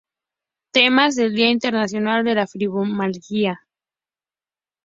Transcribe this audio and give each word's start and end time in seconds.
Temas 0.71 1.15
del 1.15 1.35
Día 1.35 1.51
Internacional 1.51 2.23
de 2.23 2.33
la 2.33 2.47
Fibromialgia 2.47 3.61